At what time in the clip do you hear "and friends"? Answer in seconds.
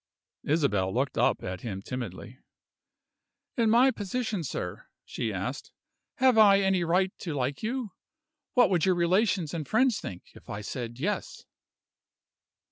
9.53-9.99